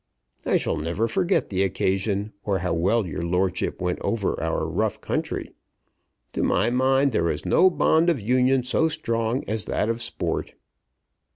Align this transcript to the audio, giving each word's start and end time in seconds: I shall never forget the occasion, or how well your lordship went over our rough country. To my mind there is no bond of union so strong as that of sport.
I 0.47 0.57
shall 0.57 0.77
never 0.77 1.07
forget 1.07 1.49
the 1.49 1.61
occasion, 1.61 2.33
or 2.43 2.57
how 2.65 2.73
well 2.73 3.05
your 3.05 3.21
lordship 3.21 3.79
went 3.79 3.99
over 3.99 4.41
our 4.41 4.65
rough 4.65 4.99
country. 4.99 5.51
To 6.33 6.41
my 6.41 6.71
mind 6.71 7.11
there 7.11 7.29
is 7.29 7.45
no 7.45 7.69
bond 7.69 8.09
of 8.09 8.19
union 8.19 8.63
so 8.63 8.87
strong 8.87 9.43
as 9.47 9.65
that 9.65 9.89
of 9.89 10.01
sport. 10.01 10.55